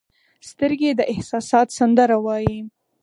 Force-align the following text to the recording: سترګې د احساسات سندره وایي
سترګې 0.49 0.91
د 0.99 1.01
احساسات 1.13 1.67
سندره 1.77 2.17
وایي 2.25 2.59